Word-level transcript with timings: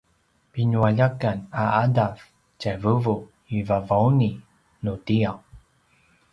pinualjakan 0.53 1.37
a 1.63 1.63
’adav 1.83 2.15
tjai 2.59 2.75
vuvu 2.83 3.15
i 3.55 3.57
Vavauni 3.67 4.31
nutiaw 4.83 5.37